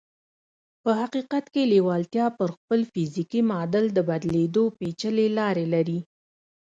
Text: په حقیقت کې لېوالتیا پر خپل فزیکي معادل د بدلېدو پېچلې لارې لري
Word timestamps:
په 0.83 0.91
حقیقت 1.01 1.45
کې 1.53 1.63
لېوالتیا 1.71 2.25
پر 2.37 2.49
خپل 2.57 2.79
فزیکي 2.91 3.41
معادل 3.49 3.85
د 3.93 3.99
بدلېدو 4.09 4.63
پېچلې 4.77 5.27
لارې 5.37 5.65
لري 5.73 5.99